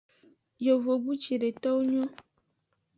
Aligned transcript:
Yovogbu 0.65 1.11
cedewo 1.23 1.79
nyon. 1.89 2.09